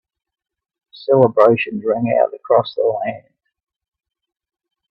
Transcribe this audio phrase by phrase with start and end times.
[0.93, 3.27] Celebrations rang out across the land.